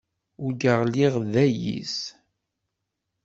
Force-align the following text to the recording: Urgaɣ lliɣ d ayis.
Urgaɣ 0.43 0.79
lliɣ 0.87 1.13
d 1.31 1.33
ayis. 1.45 1.97